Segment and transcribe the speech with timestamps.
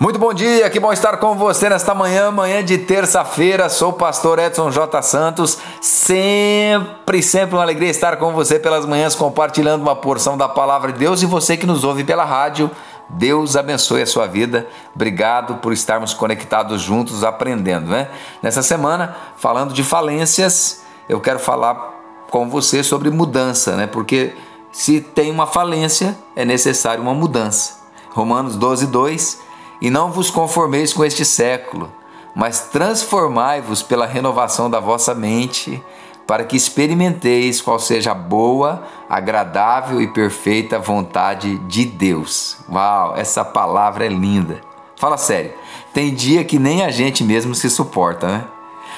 [0.00, 3.68] Muito bom dia, que bom estar com você nesta manhã, manhã de terça-feira.
[3.68, 5.02] Sou o pastor Edson J.
[5.02, 5.58] Santos.
[5.80, 11.00] Sempre, sempre uma alegria estar com você pelas manhãs, compartilhando uma porção da palavra de
[11.00, 11.20] Deus.
[11.20, 12.70] E você que nos ouve pela rádio,
[13.08, 14.68] Deus abençoe a sua vida.
[14.94, 18.08] Obrigado por estarmos conectados juntos, aprendendo, né?
[18.40, 21.96] Nessa semana, falando de falências, eu quero falar
[22.30, 23.88] com você sobre mudança, né?
[23.88, 24.32] Porque
[24.70, 27.78] se tem uma falência, é necessário uma mudança.
[28.12, 29.47] Romanos 12, 2
[29.80, 31.92] e não vos conformeis com este século,
[32.34, 35.82] mas transformai-vos pela renovação da vossa mente,
[36.26, 42.58] para que experimenteis qual seja a boa, agradável e perfeita vontade de Deus.
[42.68, 44.60] Uau, essa palavra é linda.
[44.96, 45.54] Fala sério,
[45.94, 48.44] tem dia que nem a gente mesmo se suporta, né?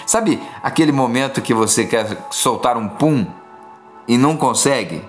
[0.06, 3.24] Sabe aquele momento que você quer soltar um pum
[4.08, 5.04] e não consegue?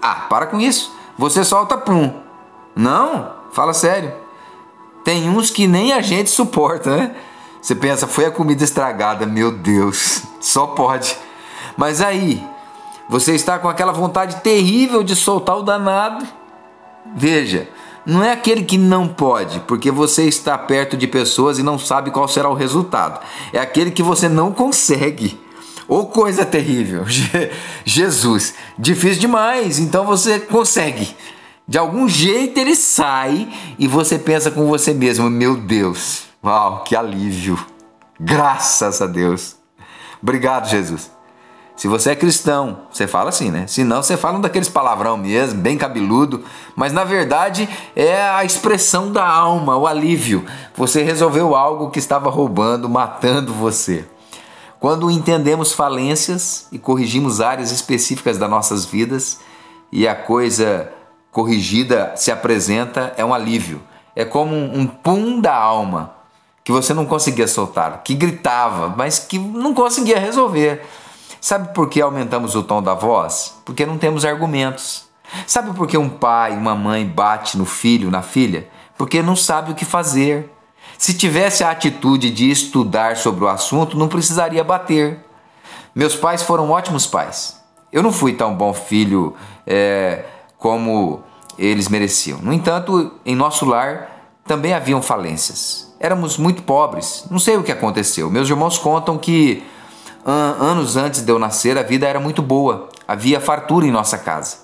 [0.00, 0.94] Ah, para com isso.
[1.18, 2.12] Você solta pum.
[2.76, 4.23] Não, fala sério.
[5.04, 7.14] Tem uns que nem a gente suporta, né?
[7.60, 11.16] Você pensa, foi a comida estragada, meu Deus, só pode.
[11.76, 12.42] Mas aí,
[13.08, 16.26] você está com aquela vontade terrível de soltar o danado.
[17.14, 17.68] Veja,
[18.06, 22.10] não é aquele que não pode, porque você está perto de pessoas e não sabe
[22.10, 23.20] qual será o resultado.
[23.52, 25.40] É aquele que você não consegue.
[25.86, 27.04] Ô oh, coisa terrível!
[27.84, 31.14] Jesus, difícil demais, então você consegue.
[31.66, 33.48] De algum jeito ele sai
[33.78, 37.58] e você pensa com você mesmo: meu Deus, uau, que alívio!
[38.20, 39.56] Graças a Deus!
[40.22, 41.10] Obrigado, Jesus.
[41.76, 43.66] Se você é cristão, você fala assim, né?
[43.66, 46.44] Se não, você fala um daqueles palavrão mesmo, bem cabeludo,
[46.76, 50.44] mas na verdade é a expressão da alma, o alívio.
[50.76, 54.04] Você resolveu algo que estava roubando, matando você.
[54.78, 59.40] Quando entendemos falências e corrigimos áreas específicas das nossas vidas
[59.90, 60.92] e a coisa
[61.34, 63.82] corrigida se apresenta é um alívio.
[64.14, 66.14] É como um pum da alma
[66.62, 70.86] que você não conseguia soltar, que gritava, mas que não conseguia resolver.
[71.40, 73.54] Sabe por que aumentamos o tom da voz?
[73.64, 75.06] Porque não temos argumentos.
[75.46, 78.68] Sabe por que um pai, uma mãe bate no filho, na filha?
[78.96, 80.50] Porque não sabe o que fazer.
[80.96, 85.18] Se tivesse a atitude de estudar sobre o assunto, não precisaria bater.
[85.92, 87.60] Meus pais foram ótimos pais.
[87.92, 89.34] Eu não fui tão bom filho
[89.66, 90.24] é,
[90.64, 91.22] como
[91.58, 92.38] eles mereciam.
[92.38, 95.94] No entanto, em nosso lar também haviam falências.
[96.00, 97.26] Éramos muito pobres.
[97.30, 98.30] Não sei o que aconteceu.
[98.30, 99.62] Meus irmãos contam que
[100.24, 102.88] an anos antes de eu nascer, a vida era muito boa.
[103.06, 104.56] Havia fartura em nossa casa.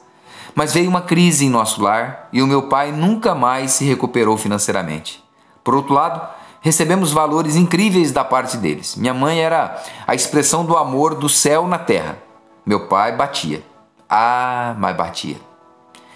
[0.54, 4.38] Mas veio uma crise em nosso lar e o meu pai nunca mais se recuperou
[4.38, 5.22] financeiramente.
[5.62, 6.26] Por outro lado,
[6.62, 8.96] recebemos valores incríveis da parte deles.
[8.96, 12.16] Minha mãe era a expressão do amor do céu na terra.
[12.64, 13.62] Meu pai batia.
[14.08, 15.49] Ah, mas batia.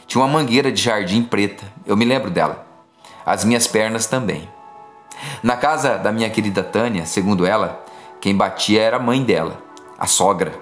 [0.06, 2.66] Tinha uma mangueira de jardim preta, eu me lembro dela.
[3.24, 4.48] As minhas pernas também.
[5.42, 7.84] Na casa da minha querida Tânia, segundo ela,
[8.20, 9.58] quem batia era a mãe dela,
[9.98, 10.52] a sogra.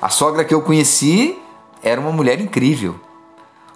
[0.00, 1.38] A sogra que eu conheci
[1.82, 2.98] era uma mulher incrível.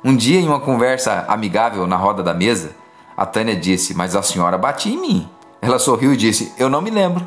[0.02, 2.74] Um dia, em uma conversa amigável na roda da mesa,
[3.16, 5.28] a Tânia disse: Mas a senhora batia em mim.
[5.60, 7.26] Ela sorriu e disse: Eu não me lembro.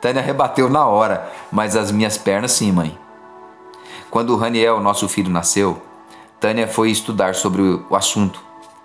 [0.00, 2.98] Tânia rebateu na hora: Mas as minhas pernas sim, mãe.
[4.10, 5.82] Quando o Raniel, nosso filho, nasceu,
[6.40, 8.40] Tânia foi estudar sobre o assunto.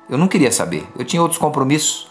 [0.10, 2.08] Eu não queria saber, eu tinha outros compromissos.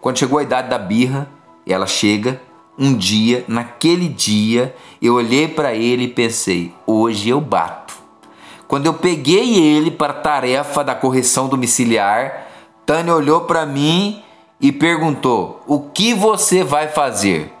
[0.00, 1.28] Quando chegou a idade da birra,
[1.66, 2.40] ela chega,
[2.78, 7.94] um dia, naquele dia, eu olhei para ele e pensei: hoje eu bato.
[8.68, 12.46] Quando eu peguei ele para a tarefa da correção domiciliar,
[12.84, 14.22] Tânia olhou para mim
[14.60, 17.52] e perguntou: O que você vai fazer?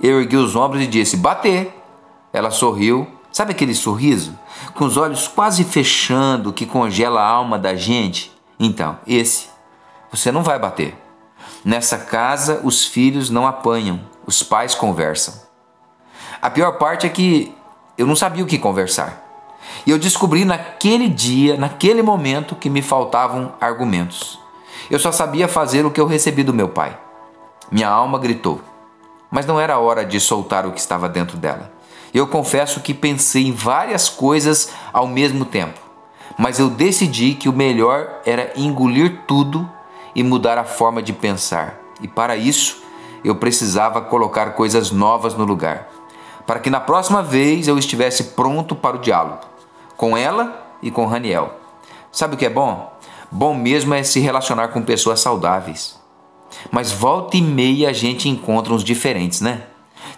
[0.00, 1.76] Eu ergui os ombros e disse: Bater.
[2.32, 4.36] Ela sorriu Sabe aquele sorriso?
[4.74, 8.32] Com os olhos quase fechando que congela a alma da gente?
[8.58, 9.48] Então, esse.
[10.10, 10.96] Você não vai bater.
[11.64, 15.34] Nessa casa, os filhos não apanham, os pais conversam.
[16.42, 17.54] A pior parte é que
[17.96, 19.26] eu não sabia o que conversar.
[19.86, 24.38] E eu descobri naquele dia, naquele momento, que me faltavam argumentos.
[24.90, 26.98] Eu só sabia fazer o que eu recebi do meu pai.
[27.70, 28.60] Minha alma gritou,
[29.30, 31.70] mas não era hora de soltar o que estava dentro dela.
[32.12, 35.78] Eu confesso que pensei em várias coisas ao mesmo tempo,
[36.36, 39.68] mas eu decidi que o melhor era engolir tudo
[40.14, 41.78] e mudar a forma de pensar.
[42.00, 42.82] E para isso,
[43.24, 45.88] eu precisava colocar coisas novas no lugar,
[46.46, 49.42] para que na próxima vez eu estivesse pronto para o diálogo,
[49.96, 51.54] com ela e com Raniel.
[52.10, 52.92] Sabe o que é bom?
[53.30, 56.00] Bom mesmo é se relacionar com pessoas saudáveis.
[56.70, 59.62] Mas volta e meia a gente encontra uns diferentes, né?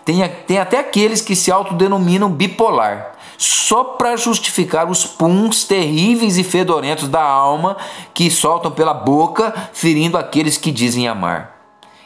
[0.04, 3.12] Tem, tem até aqueles que se autodenominam bipolar.
[3.38, 7.76] só para justificar os puns terríveis e fedorentos da alma
[8.14, 11.56] que soltam pela boca, ferindo aqueles que dizem amar.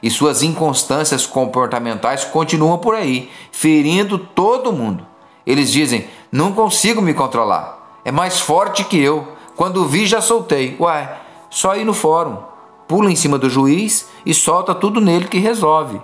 [0.02, 5.06] E suas inconstâncias comportamentais continuam por aí, ferindo todo mundo.
[5.46, 9.36] Eles dizem: Não consigo me controlar, é mais forte que eu.
[9.56, 10.76] Quando vi, já soltei.
[10.78, 11.10] Uai,
[11.50, 12.38] só ir no fórum,
[12.86, 16.00] pula em cima do juiz e solta tudo nele que resolve.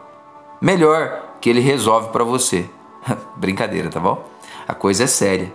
[0.60, 2.70] Melhor que ele resolve para você.
[3.36, 4.24] Brincadeira, tá bom?
[4.66, 5.52] A coisa é séria.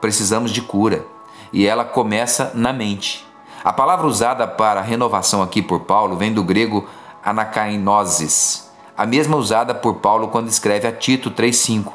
[0.00, 1.06] Precisamos de cura
[1.52, 3.24] e ela começa na mente.
[3.62, 6.88] A palavra usada para renovação aqui por Paulo vem do grego
[7.22, 11.92] anakainosis, a mesma usada por Paulo quando escreve a Tito 3:5.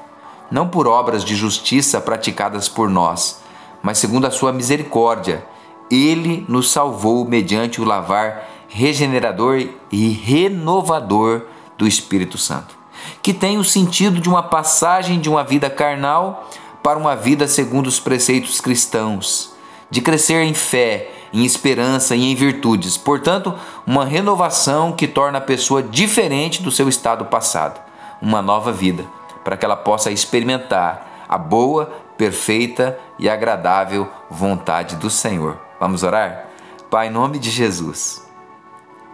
[0.51, 3.41] Não por obras de justiça praticadas por nós,
[3.81, 5.43] mas segundo a sua misericórdia,
[5.89, 11.43] ele nos salvou mediante o lavar regenerador e renovador
[11.77, 12.80] do Espírito Santo
[13.21, 16.49] que tem o sentido de uma passagem de uma vida carnal
[16.81, 19.53] para uma vida segundo os preceitos cristãos,
[19.89, 22.97] de crescer em fé, em esperança e em virtudes.
[22.97, 23.53] Portanto,
[23.85, 27.79] uma renovação que torna a pessoa diferente do seu estado passado,
[28.21, 29.05] uma nova vida,
[29.43, 35.59] para que ela possa experimentar a boa, perfeita e agradável vontade do Senhor.
[35.79, 36.47] Vamos orar?
[36.89, 38.27] Pai, em nome de Jesus,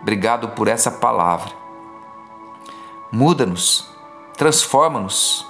[0.02, 1.68] obrigado por essa palavra
[3.12, 3.90] Muda-nos,
[4.38, 5.46] transforma-nos,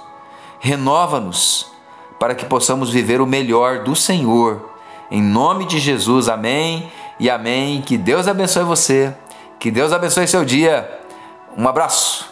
[0.58, 1.70] renova-nos,
[2.18, 4.70] para que possamos viver o melhor do Senhor.
[5.10, 6.90] Em nome de Jesus, amém
[7.20, 7.80] e amém.
[7.80, 9.14] Que Deus abençoe você,
[9.60, 11.00] que Deus abençoe seu dia.
[11.56, 12.27] Um abraço.